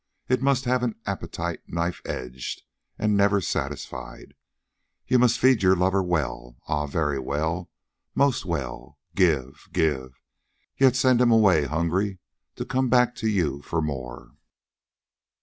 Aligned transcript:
It 0.27 0.41
must 0.41 0.65
have 0.65 0.81
an 0.81 0.95
appetite 1.05 1.59
knife 1.67 2.01
edged 2.05 2.63
and 2.97 3.15
never 3.15 3.39
satisfied. 3.39 4.33
You 5.05 5.19
must 5.19 5.37
feed 5.37 5.61
your 5.61 5.75
lover 5.75 6.01
well, 6.01 6.57
ah, 6.67 6.87
very 6.87 7.19
well, 7.19 7.69
most 8.15 8.43
well; 8.43 8.97
give, 9.13 9.67
give, 9.71 10.19
yet 10.75 10.95
send 10.95 11.21
him 11.21 11.29
away 11.31 11.65
hungry 11.65 12.17
to 12.55 12.65
come 12.65 12.89
back 12.89 13.13
to 13.17 13.27
you 13.27 13.61
for 13.61 13.79
more." 13.79 14.31